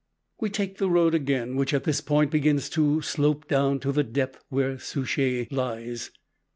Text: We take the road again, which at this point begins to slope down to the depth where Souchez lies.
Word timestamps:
We 0.39 0.49
take 0.49 0.79
the 0.79 0.89
road 0.89 1.13
again, 1.13 1.55
which 1.55 1.75
at 1.75 1.83
this 1.83 2.01
point 2.01 2.31
begins 2.31 2.69
to 2.71 3.03
slope 3.03 3.47
down 3.47 3.77
to 3.81 3.91
the 3.91 4.03
depth 4.03 4.43
where 4.49 4.79
Souchez 4.79 5.45
lies. 5.51 6.09